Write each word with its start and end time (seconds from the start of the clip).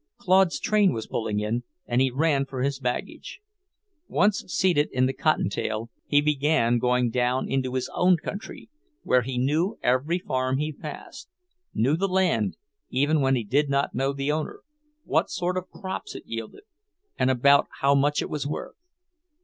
Claude's 0.17 0.59
train 0.59 0.93
was 0.93 1.05
pulling 1.05 1.39
in, 1.39 1.63
and 1.85 2.01
he 2.01 2.09
ran 2.09 2.43
for 2.43 2.63
his 2.63 2.79
baggage. 2.79 3.39
Once 4.07 4.43
seated 4.47 4.89
in 4.91 5.05
the 5.05 5.13
"cotton 5.13 5.47
tail," 5.47 5.91
he 6.07 6.21
began 6.21 6.79
going 6.79 7.11
down 7.11 7.47
into 7.47 7.75
his 7.75 7.87
own 7.93 8.17
country, 8.17 8.67
where 9.03 9.21
he 9.21 9.37
knew 9.37 9.77
every 9.83 10.17
farm 10.17 10.57
he 10.57 10.73
passed, 10.73 11.29
knew 11.75 11.95
the 11.95 12.07
land 12.07 12.57
even 12.89 13.21
when 13.21 13.35
he 13.35 13.43
did 13.43 13.69
not 13.69 13.93
know 13.93 14.11
the 14.11 14.31
owner, 14.31 14.61
what 15.03 15.29
sort 15.29 15.55
of 15.55 15.69
crops 15.69 16.15
it 16.15 16.23
yielded, 16.25 16.63
and 17.19 17.29
about 17.29 17.67
how 17.81 17.93
much 17.93 18.23
it 18.23 18.29
was 18.31 18.47
worth. 18.47 18.73